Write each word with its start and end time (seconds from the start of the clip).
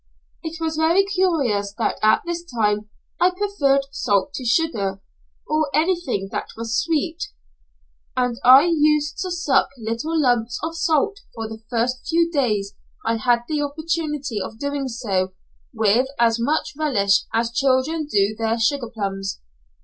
It 0.41 0.59
was 0.59 0.77
very 0.77 1.05
curious 1.05 1.75
that 1.77 1.99
at 2.01 2.23
this 2.25 2.43
time 2.43 2.89
I 3.19 3.29
preferred 3.29 3.85
salt 3.91 4.33
to 4.33 4.43
sugar, 4.45 4.99
or 5.47 5.69
anything 5.75 6.29
that 6.31 6.47
was 6.57 6.75
sweet, 6.75 7.25
and 8.17 8.39
I 8.43 8.63
used 8.63 9.19
to 9.19 9.29
suck 9.29 9.69
little 9.77 10.19
lumps 10.19 10.59
of 10.63 10.75
salt 10.75 11.19
for 11.35 11.47
the 11.47 11.61
first 11.69 12.07
few 12.07 12.31
days 12.31 12.73
I 13.05 13.17
had 13.17 13.43
the 13.47 13.61
opportunity 13.61 14.41
of 14.41 14.57
doing 14.57 14.87
so 14.87 15.33
with 15.71 16.07
as 16.19 16.39
much 16.39 16.73
relish 16.75 17.25
as 17.31 17.51
children 17.53 18.07
do 18.11 18.35
their 18.35 18.57
sugar 18.59 18.89
plums. 18.89 19.39